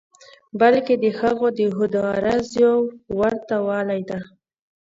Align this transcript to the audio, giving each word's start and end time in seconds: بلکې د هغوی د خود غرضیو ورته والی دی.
بلکې 0.59 0.93
د 1.03 1.05
هغوی 1.19 1.49
د 1.57 1.59
خود 1.75 1.93
غرضیو 2.07 2.73
ورته 3.19 3.55
والی 3.67 4.01
دی. 4.09 4.19